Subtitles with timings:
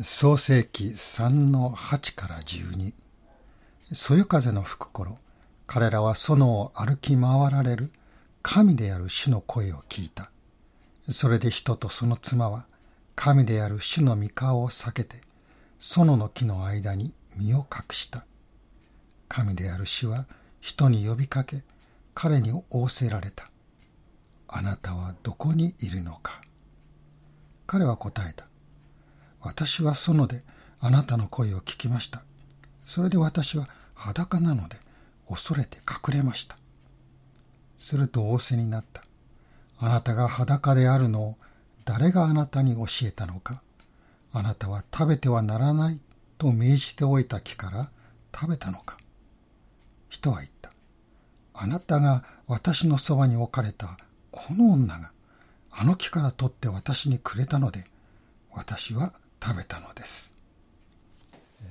[0.00, 2.94] 創世紀3の8から12
[3.92, 5.18] そよ風の吹く頃
[5.66, 7.92] 彼らは園を歩き回られる
[8.40, 10.30] 神である主の声を聞いた。
[11.10, 12.64] それで人とその妻は
[13.14, 15.20] 神である主の御顔を避けて
[15.78, 18.24] 園の木の間に身を隠した。
[19.28, 20.26] 神である主は
[20.62, 21.64] 人に呼びかけ
[22.14, 23.50] 彼に仰せられた。
[24.48, 26.40] あなたはどこにいるのか。
[27.66, 28.46] 彼は答えた。
[29.42, 30.42] 私は園で
[30.80, 32.22] あなたの声を聞きました。
[32.84, 34.76] それで私は裸なので
[35.28, 36.56] 恐れて隠れました。
[37.78, 39.02] すると仰せになった。
[39.78, 41.36] あなたが裸であるのを
[41.84, 43.62] 誰があなたに教えたのか。
[44.32, 46.00] あなたは食べてはならない
[46.38, 47.90] と命じておいた木から
[48.34, 48.96] 食べたのか。
[50.08, 50.70] 人は言った。
[51.54, 53.98] あなたが私のそばに置かれた
[54.30, 55.12] この女が
[55.70, 57.84] あの木から取って私にくれたので、
[58.52, 59.12] 私は
[59.44, 60.32] 食べたのです。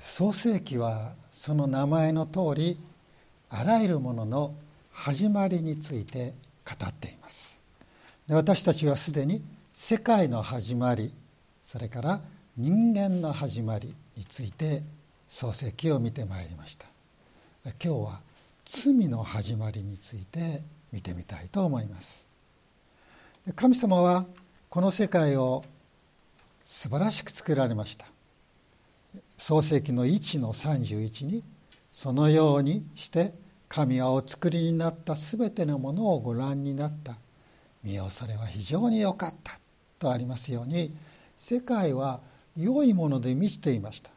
[0.02, 2.78] 創世記はその名前の通り
[3.50, 4.56] あらゆるものの
[4.92, 6.34] 始まりについて
[6.66, 7.62] 語っています。
[8.28, 9.42] で私たちはすでに
[9.74, 11.14] 世界の始まり
[11.64, 12.22] それから
[12.58, 14.84] 人間の始まりについて
[15.30, 16.88] 創世記を見てまいりました。
[17.64, 18.20] 今日は
[18.66, 22.28] 罪の始まりについて見てみたいと思います。
[23.56, 24.26] 神様は
[24.70, 25.64] この世界を
[26.72, 28.06] 素晴らしく作られました。
[29.36, 31.44] 創世紀の1の31に
[31.92, 33.34] そのようにして
[33.68, 37.18] 神はお作りになった全てのものをご覧になった。
[37.84, 39.60] 見よそれは非常に良かった。
[40.00, 40.96] とありますように
[41.36, 42.22] 世界は
[42.58, 44.10] 良いもので満ちていました。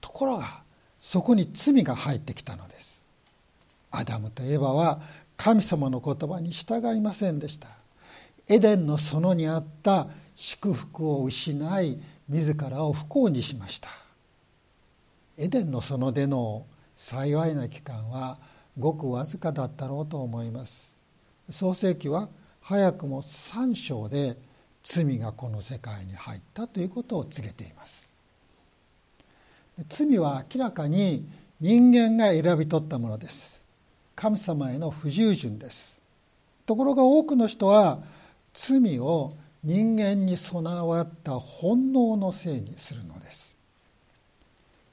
[0.00, 0.62] ところが
[1.00, 3.04] そこに罪が入ってきたのです。
[3.90, 5.00] アダムとエバは
[5.36, 7.66] 神様の言葉に従いませんでした。
[8.48, 10.06] エデンの園にあった
[10.36, 13.88] 祝福を失い自らを不幸にしました。
[15.36, 18.38] エデンの園での幸いな期間は
[18.78, 20.94] ごくわずかだったろうと思います。
[21.50, 22.28] 創世記は
[22.60, 24.36] 早くも3章で
[24.82, 28.12] 罪がこの世界に入ったということを告げています。
[29.88, 31.28] 罪は明らかに
[31.60, 33.62] 人間が選び取ったものです。
[34.14, 35.98] 神様への不従順です。
[36.66, 37.98] ところが多くの人は
[38.52, 43.56] 罪を人間に備わった本能のせいにするのです。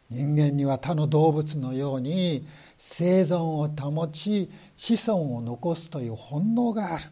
[0.09, 2.45] 人間には他の動物のように
[2.77, 7.05] 生存を保ち子孫を残すという本能がある。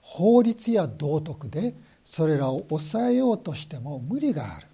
[0.00, 1.74] 法律や道徳で
[2.06, 4.66] それらを抑えようとしても無理がある。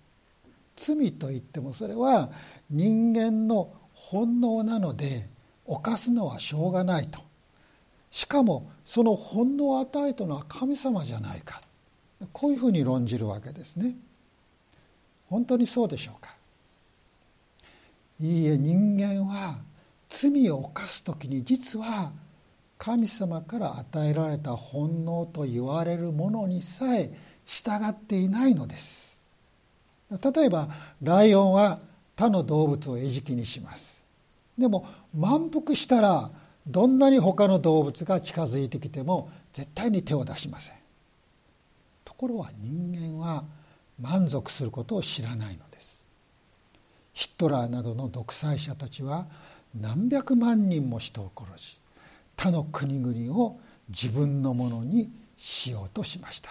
[0.77, 2.31] 罪といってもそれは
[2.71, 5.29] 人間の本能なので
[5.67, 7.19] 犯すのはしょうがないと。
[8.13, 11.61] しかもその本能を与えたのは神様じゃないか
[12.33, 13.95] こういうふうに論じるわけですね。
[15.29, 16.35] 本当にそうでしょうか。
[18.21, 19.59] いいえ人間は
[20.09, 22.13] 罪を犯す時に実は
[22.79, 27.11] 神様から与えられた本能と言われるものにさえ
[27.47, 29.19] 従っていないのです。
[30.11, 30.69] 例えば
[31.03, 31.81] ライオンは
[32.17, 34.05] 他の動物を餌食にします。
[34.59, 36.31] でも満腹したら
[36.67, 40.82] どんなに他の動物が近づいてきても絶対に手を出しません。
[42.13, 43.45] ところは人間は
[43.99, 46.05] 満足することを知らないのです。
[47.15, 49.27] ヒットラーなどの独裁者たちは
[49.81, 51.79] 何百万人も人を殺し
[52.37, 53.59] 他の国々を
[53.89, 56.51] 自分のものにしようとしました。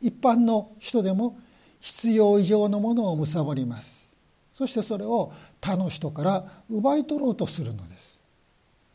[0.00, 1.38] 一般の人でも
[1.80, 4.08] 必要以上のものを貪ります。
[4.54, 8.20] そしてそれを他の人から奪い取ろうとするのです。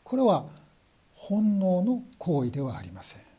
[0.02, 0.44] これは
[1.14, 3.33] 本能の行為ではありません。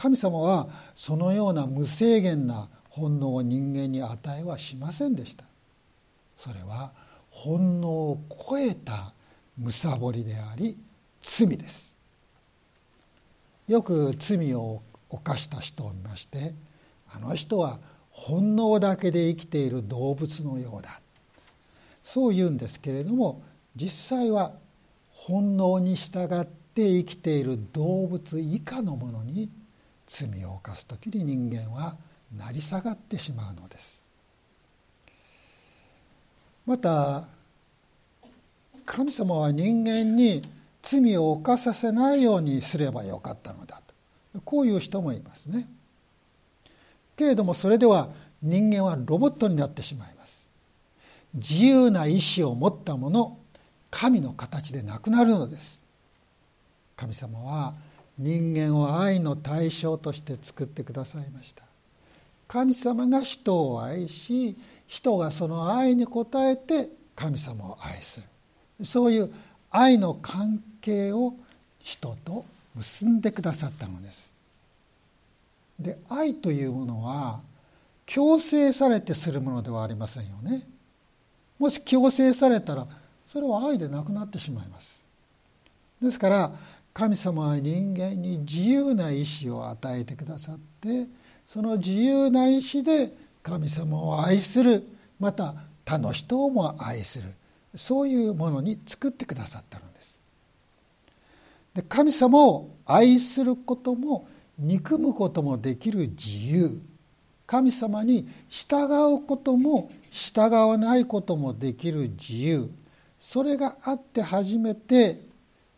[0.00, 5.44] 神様はそのような無制限な本能を人間に与えはしませんでした。
[6.38, 6.92] それは
[7.30, 9.12] 本能を超えた
[9.58, 10.78] 貪りであり
[11.20, 11.94] 罪です。
[13.68, 16.54] よく罪を犯した人を見まして
[17.10, 17.78] あの人は
[18.10, 20.98] 本能だけで生きている動物のようだ。
[22.02, 23.42] そう言うんですけれども
[23.76, 24.52] 実際は
[25.10, 29.50] 本能に従って生きている動物以下のものに
[30.10, 31.96] 罪を犯す時に人間は
[32.36, 34.04] 成り下がってしまうのです。
[36.66, 37.24] また
[38.84, 40.42] 神様は人間に
[40.82, 43.80] 罪を犯させないようにすればよかったのだ
[44.34, 44.40] と。
[44.44, 45.68] こういう人もいますね。
[47.16, 48.08] けれどもそれでは
[48.42, 50.48] 人間はロボットになってしまいます。
[51.34, 53.38] 自由な意志を持ったもの
[53.90, 55.84] 神の形でなくなるのです。
[56.96, 57.74] 神様は
[58.20, 61.64] 人間を愛の対象として作ってくださいました。
[62.46, 64.56] 神様が人を愛し
[64.86, 68.20] 人がその愛に応えて神様を愛す
[68.78, 68.84] る。
[68.84, 69.32] そういう
[69.70, 71.34] 愛の関係を
[71.78, 72.44] 人と
[72.74, 74.34] 結んでくださったのです。
[75.78, 77.40] で愛というものは
[78.04, 80.68] 強制されてするものではありませんよね。
[81.58, 82.86] もし強制されたら
[83.26, 85.06] それは愛でなくなってしまいます。
[86.02, 86.52] ですから
[86.92, 91.06] 神様は人間に自由な意志を与えてくださって
[91.46, 94.84] その自由な意志で神様を愛する。
[95.18, 95.54] また
[95.84, 97.30] 他の人をも愛する。
[97.74, 100.20] そういうものに作ってくださったのです。
[101.74, 104.28] で神様を愛することも
[104.58, 106.80] 憎むこともできる自由。
[107.46, 108.84] 神様に従
[109.14, 112.70] うことも従わないこともできる自由。
[113.18, 115.20] それがあって初めて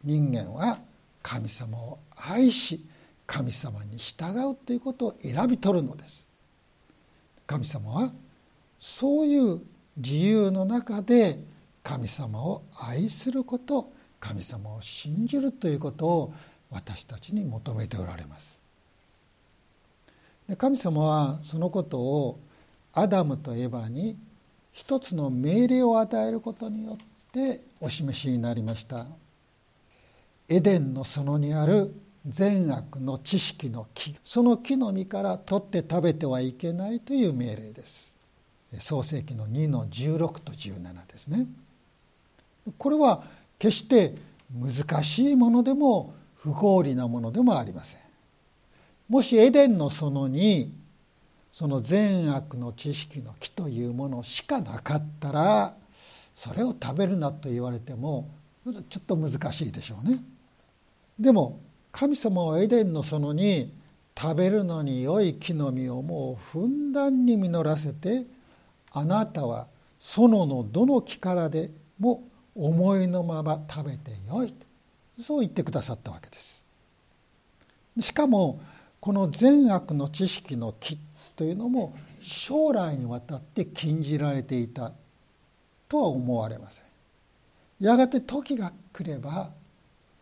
[0.05, 0.79] 人間は
[1.23, 2.85] 神様を愛し
[3.27, 6.27] 神様に従うということを選び取るのです。
[7.47, 8.13] 神様は
[8.79, 9.61] そういう
[9.97, 11.39] 自由の中で
[11.83, 16.35] 神様を愛すること神様を信じるということを
[16.71, 18.61] 私たちに求めておられます。
[20.49, 22.41] で神様はそのことを
[22.93, 24.17] アダムとエバに
[24.73, 26.97] 一つの命令を与えることによっ
[27.33, 29.07] てお示しになりました。
[30.53, 31.95] エデンの園にある
[32.27, 34.15] 善悪の知識の木。
[34.23, 38.15] その木の実から取って食べてはいけないという命令です。
[38.79, 41.47] 創世紀の2の16と17ですね。
[42.77, 43.23] これは
[43.59, 44.15] 決して
[44.55, 48.01] 難しいものでも不合理なものでもありません。
[49.09, 50.71] もしエデンの園に
[51.51, 55.75] その善悪の知識の木というものしかなかったら
[56.35, 58.29] それを食べるなと言われても
[58.91, 60.23] ちょっと難しいでしょうね。
[61.19, 61.61] でも
[61.91, 63.73] 神様はエデンの園に
[64.19, 68.25] 食べるのに良い木の実をもうふんだんに実らせて
[68.93, 69.67] あなたは
[69.99, 72.23] 園のどの木からでも
[72.55, 74.67] 思いのまま食べてよいと。
[75.21, 76.65] そう言ってくださったわけです。
[78.01, 78.61] しかも
[79.01, 80.99] この善悪の知識の木
[81.37, 84.93] というのも将来にわたって禁じられていた
[85.89, 86.85] とは思われません。
[87.81, 89.51] やがて時が来れば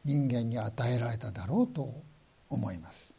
[0.05, 1.93] 人間に与えられただろうと
[2.49, 3.14] 思います。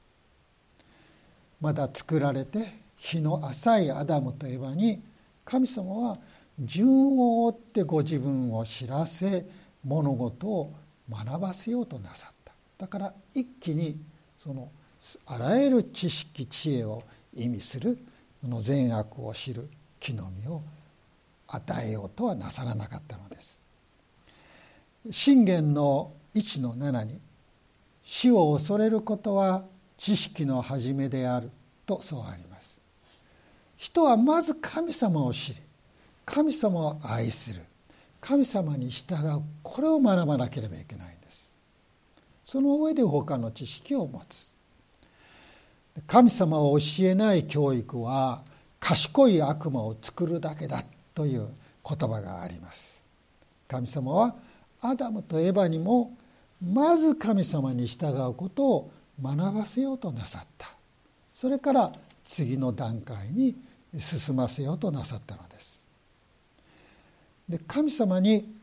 [1.59, 5.01] まだ作られて日の浅いアダムとエバに
[5.45, 6.17] 神様は
[6.59, 6.89] 順
[7.19, 9.45] を追ってご自分を知らせ
[9.83, 10.73] 物事を
[11.09, 12.53] 学ばせようとなさった。
[12.77, 13.99] だから一気に
[14.37, 14.69] その
[15.25, 17.97] あらゆる知識知恵を意味する
[18.41, 19.69] その善悪を知る
[19.99, 20.61] 木の実を
[21.47, 23.61] 与えようとはなさらなかったのです。
[25.09, 27.19] 信玄の1の7に
[28.03, 29.65] 「死を恐れることは
[29.97, 31.51] 知識の始めである」
[31.85, 32.79] とそうあります。
[33.77, 35.61] 人はまず神様を知り
[36.25, 37.61] 神様を愛する
[38.21, 39.41] 神様に従う。
[39.63, 41.51] これを学ばなければいけないんです。
[42.45, 44.51] その上で他の知識を持つ。
[46.07, 48.43] 神様を教えない教育は
[48.79, 50.83] 賢い悪魔を作るだけだ
[51.13, 51.49] という
[51.83, 53.03] 言葉があります。
[53.67, 54.35] 神様は
[54.81, 56.15] アダムとエバにも
[56.61, 58.91] まず神様に従うことを
[59.21, 60.67] 学ばせようとなさった。
[61.31, 61.91] それから
[62.23, 63.55] 次の段階に
[63.97, 65.81] 進ませようとなさったのです。
[67.49, 68.53] で神様に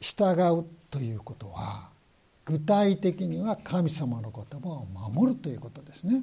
[0.00, 1.88] 従うということは
[2.44, 6.22] 具体的には神様の言葉を守るということですね。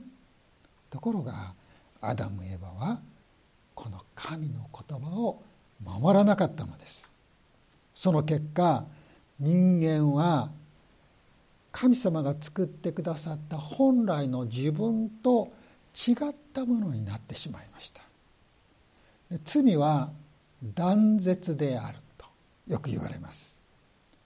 [0.90, 1.54] ところが
[2.02, 3.00] アダム・エバは
[3.74, 5.42] この神の言葉を
[5.84, 7.12] 守らなかったのです。
[7.94, 8.86] その結果
[9.40, 10.50] 人間は
[11.76, 15.52] 神様が作ってくださった本来の自分と
[15.94, 16.16] 違っ
[16.54, 18.02] たものになってしまいました。
[19.44, 20.10] 罪は
[20.64, 22.26] 断絶であると
[22.68, 23.60] よく言われます。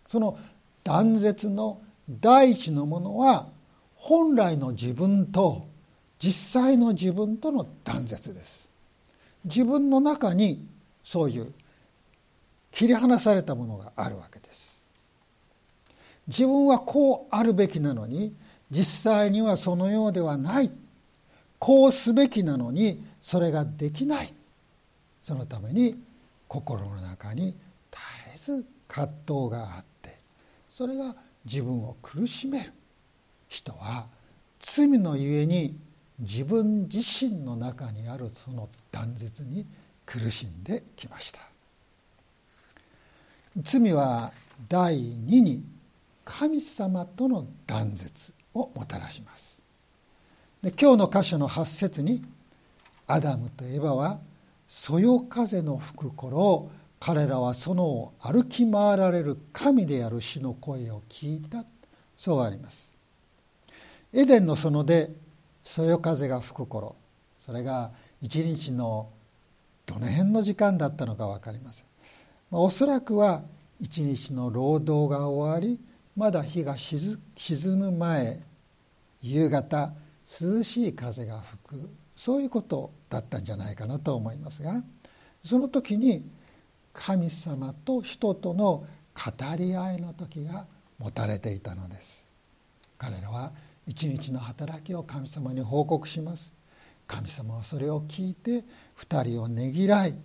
[0.06, 0.38] その
[0.84, 3.48] 断絶の第一のものは
[3.96, 5.68] 本来の自分と
[6.20, 8.70] 実際の自分との断絶です。
[9.46, 10.68] 自分の中に
[11.04, 11.52] そういう
[12.72, 14.69] 切り離されたものがあるわけです。
[16.30, 18.34] 自分はこうあるべきなのに
[18.70, 20.72] 実際にはそのようではない。
[21.58, 24.34] こうすべきなのにそれができない。
[25.22, 25.98] そのために
[26.48, 27.58] 心の中に
[27.92, 30.18] 絶えず葛藤があって
[30.70, 32.72] それが自分を苦しめる。
[33.48, 34.06] 人は
[34.60, 35.76] 罪のゆえに
[36.20, 39.66] 自分自身の中にあるその断絶に
[40.06, 41.42] 苦しんできました。
[43.64, 44.32] 罪は
[44.68, 45.64] 第二に
[46.32, 49.64] 神様との断絶をもたらします。
[50.62, 52.24] で今日の箇所の8節に
[53.08, 54.20] アダムとエバは
[54.68, 56.70] そよ風の吹く頃
[57.00, 61.66] 彼らはその歩き回られる神である主の声を聞いた。
[62.16, 62.94] そうあります。
[64.14, 65.12] エデンの園で
[65.64, 66.96] そよ風が吹く頃
[67.40, 67.90] それが
[68.22, 69.10] 一日の
[69.88, 71.86] どの辺の時間だったのか分かりません、
[72.52, 73.44] まあ、おそらくは
[73.80, 75.80] 一日の労働が終わり
[76.16, 77.18] まだ日が沈
[77.78, 78.42] む前
[79.22, 79.94] 夕方
[80.42, 81.90] 涼しい風が吹く。
[82.16, 84.84] そういうことだったんじゃないかなと思いますが
[85.42, 86.30] その時に
[86.92, 88.86] 神様と人との
[89.16, 90.66] 語り合いの時が
[90.98, 92.28] 持たれていたのです。
[92.98, 93.54] 彼らは
[93.88, 96.54] 一日の働きを神様に報告します。
[97.08, 98.64] 神様はそれを聞いて
[98.98, 100.16] 2人をねぎらい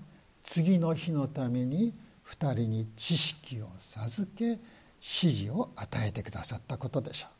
[0.42, 1.94] 次の日のために
[2.26, 4.58] 2人に知識を授け
[5.04, 7.30] 指示を与えてくださったことでしょう。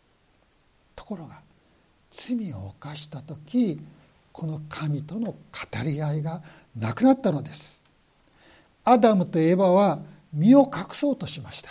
[0.95, 1.41] ところが
[2.11, 3.81] 罪を犯した時
[4.33, 5.37] この神との語
[5.83, 6.43] り合いが
[6.77, 7.83] なくなったのです。
[8.85, 10.01] アダムとエバは
[10.33, 11.71] 身を隠そうとしました。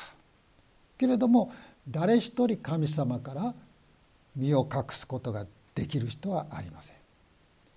[0.98, 1.54] けれども
[1.88, 3.54] 誰一人神様から
[4.36, 5.46] 身を隠すことが
[5.76, 6.96] できる人はありません。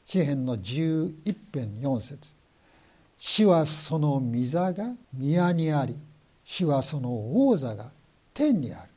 [0.07, 2.35] 詩篇の11編4節。
[3.19, 5.97] 主はその御座が宮にあり
[6.45, 7.11] 主はその
[7.49, 7.91] 王座が
[8.37, 8.91] 天にある。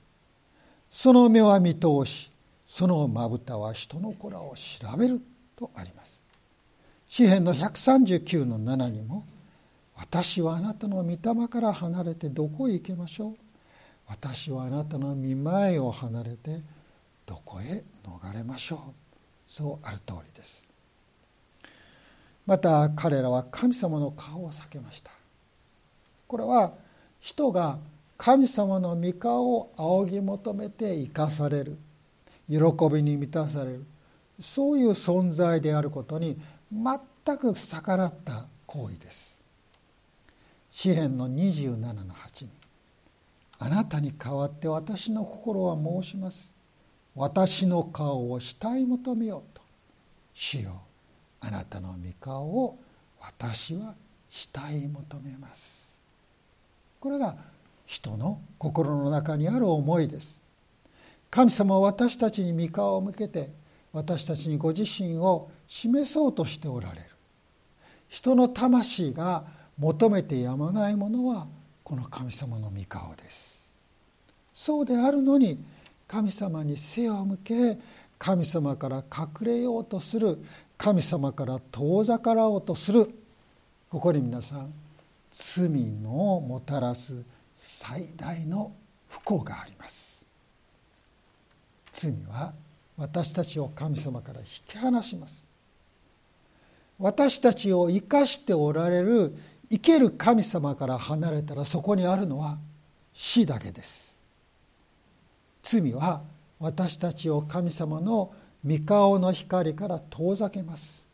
[0.91, 2.29] その目は見通し
[2.67, 5.21] そのまぶたは人の子らを調べる
[5.55, 6.21] とあります。
[7.07, 9.23] 詩篇の139の7にも
[9.95, 13.35] 私はあなたの御霊から離れてどこへ行けましょう。
[14.07, 16.59] 私はあなたの御前を離れて
[17.25, 18.79] どこへ逃れましょう。
[19.47, 20.67] そうある通りです。
[22.45, 25.11] また彼らは神様の顔を避けました。
[26.27, 26.73] これは
[27.21, 27.79] 人が
[28.19, 31.77] 神様の御顔を仰ぎ求めて生かされる。
[32.49, 32.57] 喜
[32.91, 33.85] びに満たされる。
[34.37, 36.37] そういう存在であることに
[36.69, 39.39] 全く逆らった行為です。
[40.69, 42.51] 詩篇の27の8に
[43.57, 46.53] 「あなたに代わって私の心は申します。
[47.15, 49.61] 私の顔を慕い求めようと。
[50.33, 50.81] 主よ
[51.39, 52.79] あなたの御顔を
[53.21, 53.95] 私は
[54.29, 55.97] 慕い求めます。
[56.99, 57.37] これが
[57.89, 60.39] 人の心の中にある思いです。
[61.31, 63.49] 神様は私たちに御顔を向けて
[63.91, 67.01] 私たちにご自身を示そうとしておられる。
[68.07, 69.43] 人の魂が
[69.79, 71.47] 求めてやまないものは
[71.83, 73.67] この神様の御顔です。
[74.53, 75.57] そうであるのに
[76.07, 77.79] 神様に背を向け
[78.19, 80.37] 神様から隠れようとする
[80.77, 83.09] 神様から遠ざからおうとする。
[83.89, 84.71] ここに皆さん
[85.31, 87.23] 罪のもたらす
[87.61, 88.71] 最大の
[89.09, 90.25] 不幸があります。
[91.91, 92.53] 罪は
[92.95, 95.43] 私たちを神様から引き離します。
[96.97, 99.35] 私たちを生かしておられる
[99.69, 102.57] 生ける神様から離れたらそこにあるのは
[103.13, 104.15] 死だけです。
[105.61, 106.21] 罪は
[106.61, 108.31] 私たちを神様の
[108.65, 111.05] 御顔の光から遠ざけます。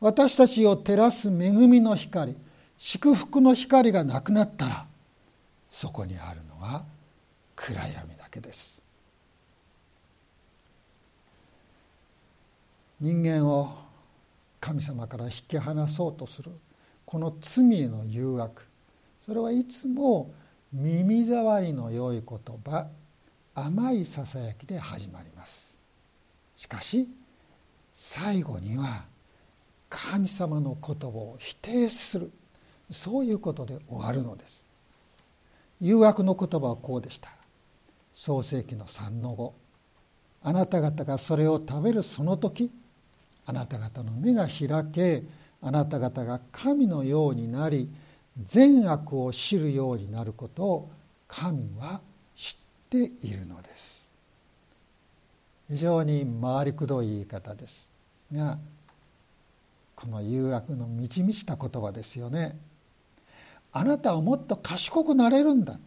[0.00, 2.34] 私たちを照らす恵みの光
[2.78, 4.86] 祝福の光がなくなったら
[5.70, 6.84] そこにあるのは
[7.54, 8.82] 暗闇だけです。
[13.00, 13.78] 人間を
[14.60, 16.50] 神様から引き離そうとする
[17.06, 18.62] この罪への誘惑
[19.24, 20.32] それはいつも
[20.72, 22.88] 耳障りの良い言葉
[23.54, 25.78] 甘いささやきで始まります。
[26.56, 27.08] しかし
[27.92, 29.04] 最後には
[29.88, 32.30] 神様の言葉を否定する
[32.90, 34.69] そういうことで終わるのです。
[35.80, 37.30] 誘惑の言葉はこうでした。
[38.12, 39.54] 創世紀の3の後
[40.42, 42.70] あなた方がそれを食べるその時
[43.46, 45.22] あなた方の目が開け
[45.62, 47.88] あなた方が神のようになり
[48.42, 50.90] 善悪を知るようになることを
[51.28, 52.00] 神は
[52.36, 52.56] 知っ
[52.88, 54.08] ているのです。
[55.68, 57.90] 非常に回りくどい言い方です
[58.32, 58.58] が
[59.94, 62.58] この誘惑の満ち満ちた言葉ですよね。
[63.72, 65.78] あなたはもっと賢くなれるんだ。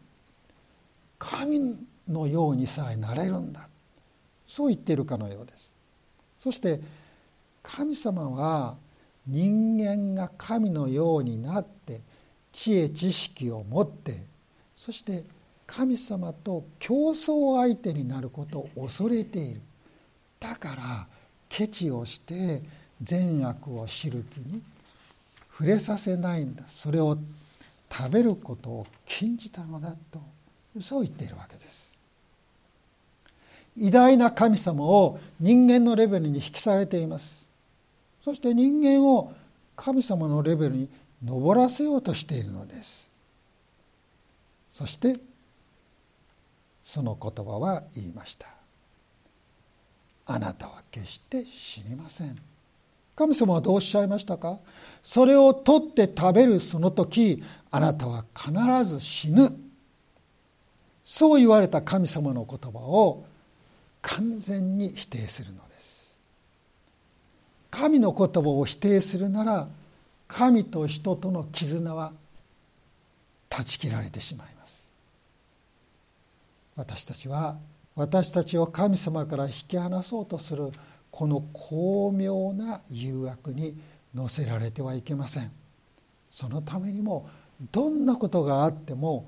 [1.20, 3.70] 神のようにさえなれるんだ。
[4.48, 5.72] そう言っているかのようです。
[6.40, 6.80] そして
[7.62, 8.76] 神様は
[9.26, 12.02] 人間が神のようになって
[12.52, 14.26] 知恵知識を持って
[14.76, 15.24] そして
[15.66, 19.62] 神様と競争相手になることを恐れている。
[20.40, 21.08] だから
[21.48, 22.62] ケチをして
[23.02, 24.62] 善悪を知る気に
[25.52, 26.64] 触れさせないんだ。
[26.68, 27.18] それを
[27.96, 30.20] 食べることを禁じたのだと
[30.82, 31.94] そう言っているわけです。
[33.78, 37.46] 偉大な神様を人間のレベルに引き下げています。
[38.24, 39.34] そして人間を
[39.76, 40.90] 神様のレベルに
[41.24, 43.10] 上らせようとしているのです。
[44.72, 45.20] そして
[46.84, 48.48] その言葉は言いました。
[50.26, 52.53] あなたは決して死にません。
[53.16, 54.58] 神様はどうおっしゃいましたか？
[55.04, 58.52] それを取って食べるその時あなたは必
[58.86, 59.56] ず死ぬ。
[61.06, 63.26] そう言われた神様の言葉を
[64.02, 66.18] 完全に否定するのです。
[67.70, 69.68] 神の言葉を否定するなら
[70.28, 72.14] 神と人との絆は
[73.50, 74.92] 断ち切られてしまいます。
[76.76, 77.58] 私たちは
[77.96, 80.72] 私たちを神様から引き離そうとする
[81.14, 83.78] この巧妙な誘惑に
[84.16, 85.52] 乗せられてはいけません。
[86.32, 87.30] そのためにも
[87.72, 89.28] どんなことがあっても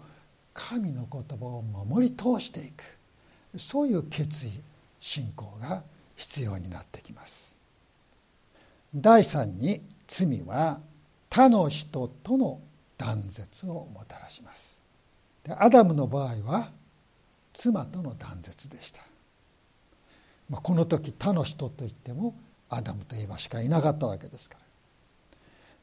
[0.52, 2.84] 神の言葉を守り通していく。
[3.56, 4.50] そういう決意
[5.00, 5.84] 信仰が
[6.16, 7.56] 必要になってきます。
[8.96, 10.80] 第3に罪は
[11.30, 12.62] 他の人との
[12.98, 14.82] 断絶をもたらします。
[15.44, 16.72] でアダムの場合は
[17.54, 19.04] 妻との断絶でした、
[20.50, 22.36] まあ、この時他の人といっても
[22.70, 24.58] アダムとエヴァしかいなかったわけですか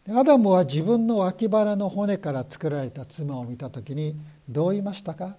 [0.08, 0.18] ら。
[0.18, 4.16] アダムは自分の脇腹の骨から作られた妻を見た時に
[4.48, 5.36] どう言いましたか？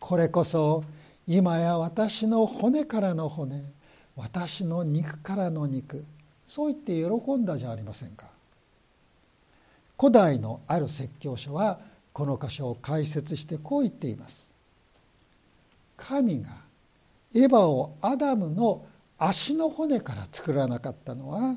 [0.00, 0.84] これこそ
[1.26, 3.64] 今や私の骨からの骨
[4.16, 6.04] 私の肉からの肉
[6.46, 8.26] そう言って喜んだじゃありませんか。
[9.98, 11.80] 古代のある説教者は
[12.12, 14.54] この箇所を解説してこう言っています。
[15.96, 16.48] 神が
[17.34, 18.86] エヴァをアダムの
[19.18, 21.56] 足の骨から作らなかったのは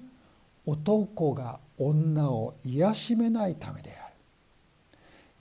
[0.65, 4.09] 男が女を癒しめないためであ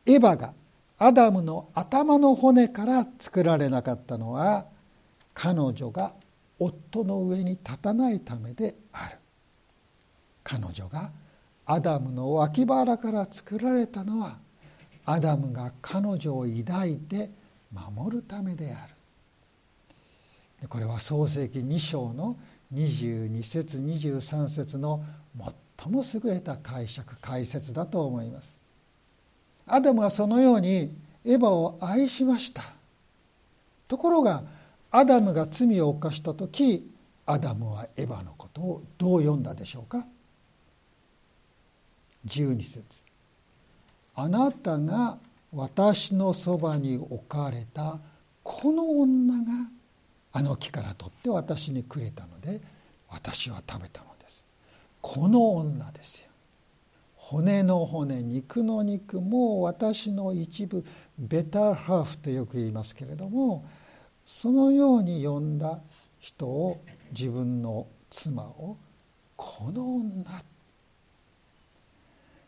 [0.06, 0.14] る。
[0.14, 0.54] エヴァが
[0.98, 4.66] アダムの頭の骨から作られなかったのは
[5.34, 6.14] 彼女が
[6.58, 9.16] 夫の上に立たないためである。
[10.44, 11.10] 彼女が
[11.66, 14.38] アダムの脇腹から作られたのは
[15.04, 17.30] アダムが彼女を抱いて
[17.72, 18.94] 守るためである。
[20.68, 22.36] これは創世記2章の
[22.74, 25.04] 22節23節の
[25.78, 28.58] 最も優れた解釈解説だと思います。
[29.66, 30.94] アダムはそのように
[31.24, 32.62] エヴァを愛しました。
[33.88, 34.42] ところが
[34.90, 36.90] アダムが罪を犯した時
[37.26, 40.06] アダムはエヴァのことをどう呼んだでしょうか。
[42.26, 43.04] 12節。
[44.14, 45.18] あなたが
[45.52, 47.98] 私のそばに置かれた
[48.42, 49.70] この女が
[50.32, 52.60] あの木から取って私にくれたので
[53.08, 54.44] 私は食べたのです。
[55.00, 56.28] この女ですよ。
[57.16, 60.84] 骨の骨肉の肉も私の一部
[61.18, 63.64] ベターハーフとよく言いますけれども
[64.26, 65.80] そのように呼んだ
[66.18, 66.80] 人を
[67.12, 68.76] 自分の妻を
[69.36, 70.24] この女。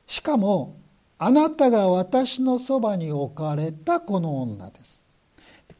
[0.06, 0.76] しかも
[1.18, 5.01] あなたが私のそばに置かれたこの女です。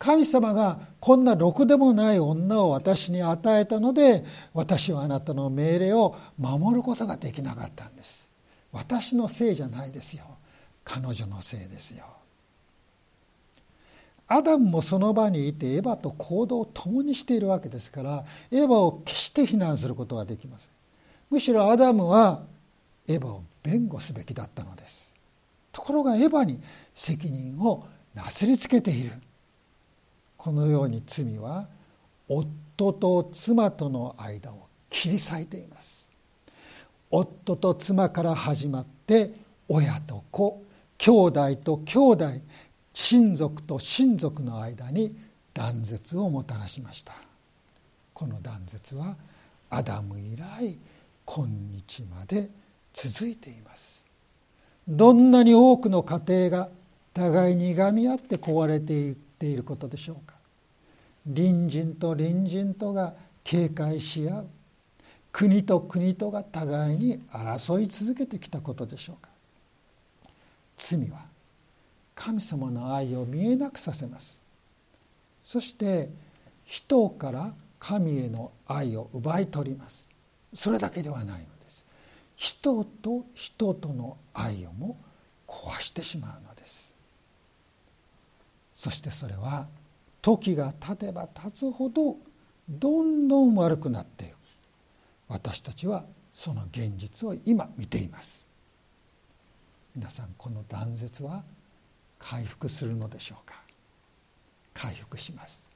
[0.03, 8.29] 神様がこんなろくでもない女を私に与えたので私はあなたの命令を守ることができなかったんです。
[8.73, 10.25] 私のせいじゃないですよ。
[10.83, 12.05] 彼女のせいですよ。
[14.27, 20.71] アダムもその場にいてエヴァと行動を共にしているわけですからエヴァを決して非難することはできません。
[21.31, 22.43] むしろアダムは
[23.07, 25.13] エヴァを弁護すべきだったのです。
[25.71, 26.61] ところがエヴァに
[26.93, 27.87] 責任を
[28.17, 29.13] なすりつけている。
[30.43, 31.69] このように罪は
[32.29, 36.11] 夫と妻との間を切り裂いています。
[37.13, 39.31] 夫と妻から始まって
[39.69, 40.61] 親と子
[40.99, 42.27] 兄弟と兄弟
[42.93, 45.15] 親族と親族の間に
[45.55, 47.13] 断絶をもたらしました。
[48.13, 49.15] この断絶は
[49.71, 50.77] アダム以来
[51.25, 52.51] 今日まで
[52.93, 54.05] 続いています。
[54.89, 56.69] どんなに多くの家庭が
[57.15, 60.37] 互いにいがみ合って壊れていていることでしょうか。
[61.27, 64.47] 隣人と隣人とが警戒し合う。
[65.33, 69.31] 国と国とが互いに争い続けてきたことでしょうか。
[70.77, 71.25] 罪は
[72.15, 74.41] 神様の愛を見えなくさせます。
[75.43, 76.09] そして
[76.65, 80.09] 人から神への愛を奪い取ります。
[80.55, 81.85] それだけではないのです。
[82.37, 84.97] 人と人との愛をも
[85.49, 86.92] 壊してしまうのです。
[88.83, 89.69] そしてそれは
[90.21, 92.17] 時が経てば経つほど
[92.69, 94.35] どんどん悪くなっていく。
[95.29, 98.49] 私たちはその現実を今見ています。
[99.95, 101.45] 皆さんこの断絶は
[102.19, 103.63] 回復するのでしょうか？
[104.75, 105.71] 回復します。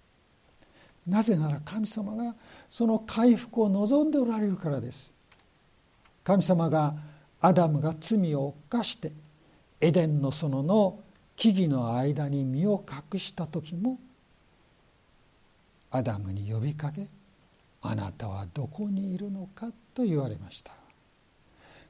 [1.07, 2.35] なぜなら神様が
[2.69, 5.15] その回復を望んでおられるからです。
[6.25, 6.97] 神様が
[7.41, 9.13] アダムが罪を犯して
[9.81, 10.99] エデンの園の
[11.37, 13.99] 木々の間に身を隠した時も
[15.91, 17.09] アダムに呼びかけ
[17.83, 20.73] 「あなたはどこにいるのか?」と言われました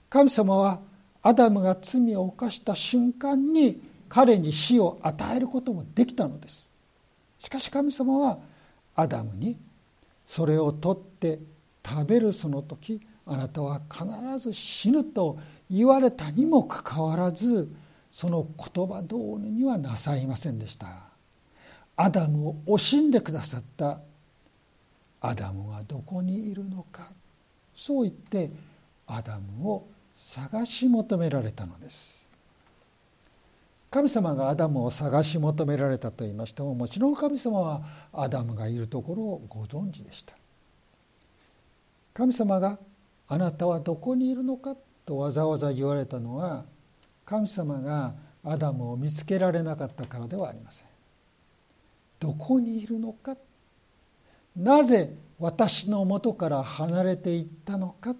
[0.08, 0.80] 神様は
[1.22, 6.72] アダムが罪を犯した瞬間に彼に死を与えることもできたのです
[7.38, 8.38] しかし神様は
[8.94, 9.58] アダムに
[10.26, 11.40] それを取って
[11.84, 14.06] 食べるその時あなたは必
[14.38, 15.38] ず死ぬと
[15.70, 17.68] 言われたにもかかわらず
[18.16, 20.88] その言葉通りにはなさいませんでした。
[21.96, 24.00] アダムを惜しんでくださった。
[25.20, 27.02] アダムはどこにいるのか。
[27.74, 28.50] そう言って
[29.06, 32.26] アダムを探し求められたのです。
[33.90, 37.82] 神様がアダムを探し求められたと言いましてももちろん神様は
[38.14, 40.34] アダムがいるところをご存知でした。
[42.14, 42.78] 神様が
[43.28, 44.74] 「あなたはどこにいるのか?」
[45.04, 46.64] とわざわざ言われたのは
[47.26, 50.86] 神様がアダムを見つけられなかったからではありません。
[52.20, 53.36] どこにいるのか？
[54.56, 58.14] なぜ私のもとから離れていったのか？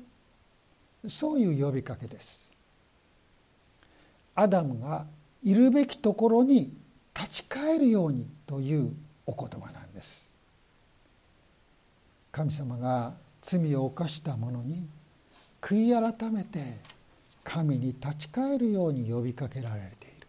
[1.09, 2.53] そういう呼びかけです。
[4.35, 5.07] アダムが
[5.43, 6.77] いるべきところに
[7.15, 8.93] 立ち返るようにという
[9.25, 10.35] お言葉なんです。
[12.33, 14.85] 神様が罪を犯した者に
[15.61, 16.59] 悔い改めて
[17.47, 20.27] 神に立ち返るように呼びかけられている。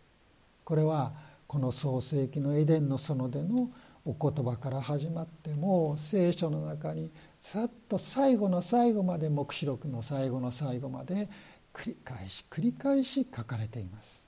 [0.63, 1.11] これは
[1.47, 3.71] この創世紀のエデンの園での
[4.05, 7.09] お言葉から始まっても聖書の中に
[7.41, 11.27] さっと最後の最後まで黙示録の最後の最後まで
[11.73, 14.27] 繰り返し繰り返し書かれています。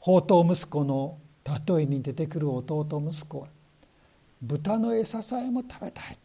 [0.00, 1.16] 宝刀息子の
[1.66, 3.48] 例えに出てくる弟息子は
[4.42, 6.18] 豚の餌さえも食べたい。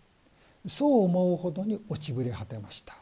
[0.67, 2.98] そう思うほどに落ちぶれ果てました。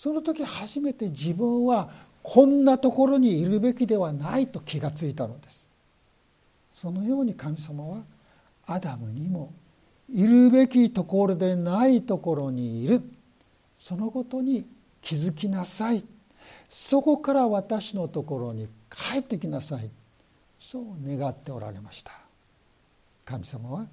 [0.00, 1.90] その時初めて自分は
[2.22, 5.66] こんなところにいるべきではないと気がついたのです。
[6.72, 7.98] そのように神様は
[8.66, 9.52] アダムにも
[10.10, 13.02] いるべきところでないところにいる。
[13.78, 14.66] そのことに
[15.02, 16.02] 気づきなさい。
[16.70, 19.90] そこから私のところに帰ってきなさい。
[20.58, 22.12] そう願っておられました。
[23.26, 23.86] 神様は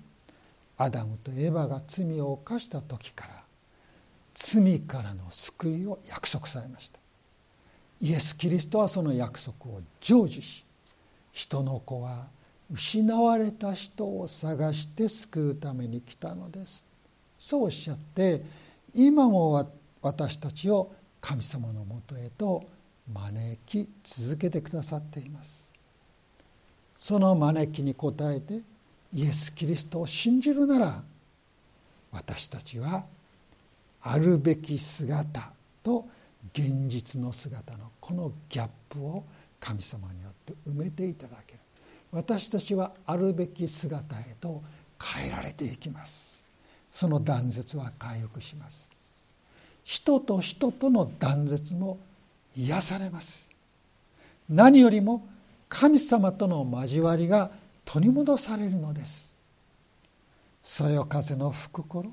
[0.77, 3.46] アダムとエバが罪を犯した時から
[4.37, 6.99] 罪からの救いを約束されました。
[7.99, 10.63] イエス・キリストはその約束を成就し
[11.31, 12.27] 人の子は
[12.71, 16.85] 失われた人を探して救うために来たのです。
[17.39, 18.43] そうおっしゃって
[18.93, 19.71] 今も
[20.01, 22.63] 私たちを神様のもとへと
[23.11, 25.71] 招き続けてくださっています。
[26.95, 28.61] その招きに応えて
[29.13, 31.03] イエス・キリストを信じるなら
[32.11, 33.05] 私たちは
[34.09, 35.51] あるべき姿
[35.83, 36.07] と
[36.53, 39.25] 現実の姿のこのギャップを
[39.59, 41.59] 神様によって埋めていただける。
[42.11, 44.63] 私たちはあるべき姿へと
[44.97, 46.45] 変えられていきます。
[46.89, 48.87] その断絶は回復します。
[49.83, 51.99] 人と人との断絶も
[52.55, 53.49] 癒されます。
[54.47, 55.27] 何よりも
[55.67, 57.51] 神様との交わりが
[57.83, 59.37] 取り戻されるのです。
[60.63, 62.09] そよ風の吹く頃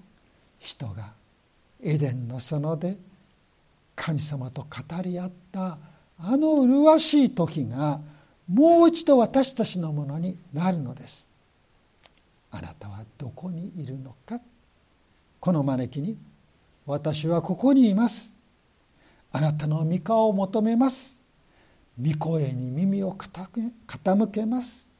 [0.58, 1.12] 人が
[1.84, 2.96] エデンの園で
[3.94, 5.78] 神様と語り合った
[6.18, 8.00] あの麗しい時が
[8.48, 11.28] もう一度私たちのものになるのです。
[12.50, 14.40] あなたはどこにいるのか。
[15.40, 16.16] この招きに
[16.86, 18.34] 私はここにいます。
[19.32, 21.20] あなたの御顔を求めます。
[22.00, 24.90] 御声に耳を傾けます。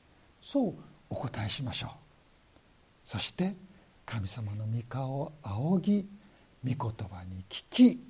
[0.40, 0.74] そう
[1.10, 1.90] お答えしましょう。
[3.04, 3.54] そして
[4.04, 6.08] 神様の御顔を仰ぎ
[6.64, 8.00] 御言葉に聞き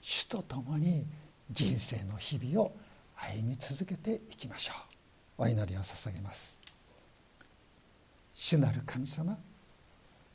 [0.00, 1.06] 主と共に
[1.50, 2.72] 人生の日々を
[3.16, 4.72] 歩み続けていきましょ
[5.38, 5.42] う。
[5.42, 6.58] お祈りを捧げます。
[8.34, 9.36] 主なる神様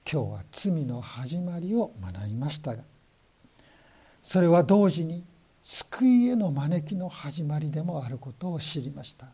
[0.09, 2.83] 今日は罪の始まりを学びましたが
[4.21, 5.23] それは同時に
[5.63, 9.27] 救いへの招きの始まりでもあることを知りました。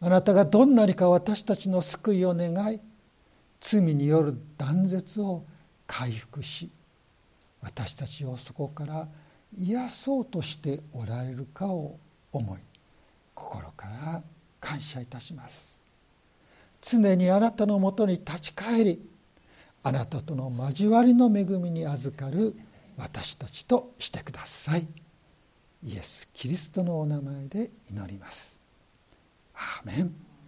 [0.00, 2.80] あなたがどんなにか私たちの救いを願い
[3.60, 5.44] 罪による断絶を
[5.86, 6.70] 回復し
[7.60, 9.08] 私たちをそこから
[9.56, 11.98] 癒そうとしておられるかを
[12.32, 12.60] 思い
[13.34, 14.22] 心から
[14.60, 15.80] 感謝いたします。
[16.80, 19.08] 常にあなたのもとに立ち返り
[19.82, 22.54] あなたとの交わりの恵みに預かる
[22.96, 24.86] 私たちとしてください。
[25.84, 28.58] イエス・キリストのお名前で祈ります。
[29.54, 30.27] アーメン。